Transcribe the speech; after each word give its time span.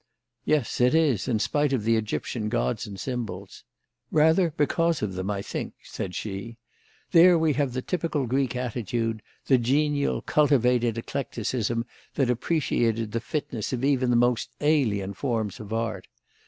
"Yes, 0.45 0.81
it 0.81 0.95
is, 0.95 1.27
in 1.27 1.37
spite 1.37 1.71
of 1.73 1.83
the 1.83 1.95
Egyptian 1.95 2.49
gods 2.49 2.87
and 2.87 2.99
symbols." 2.99 3.63
"Rather 4.09 4.49
because 4.49 5.03
of 5.03 5.13
them, 5.13 5.29
I 5.29 5.43
think," 5.43 5.75
said 5.83 6.15
she. 6.15 6.57
"There 7.11 7.37
we 7.37 7.53
have 7.53 7.73
the 7.73 7.83
typical 7.83 8.25
Greek 8.25 8.55
attitude, 8.55 9.21
the 9.45 9.59
genial, 9.59 10.23
cultivated 10.23 10.97
eclecticism 10.97 11.85
that 12.15 12.31
appreciated 12.31 13.11
the 13.11 13.19
fitness 13.21 13.73
of 13.73 13.83
even 13.83 14.09
the 14.09 14.15
most 14.15 14.49
alien 14.59 15.13
forms 15.13 15.59
of 15.59 15.71
art. 15.71 16.07